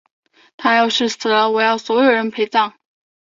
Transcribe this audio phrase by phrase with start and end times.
[0.57, 2.73] 她要是死了，我要所有人陪葬！